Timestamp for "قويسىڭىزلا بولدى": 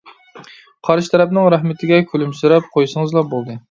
2.77-3.59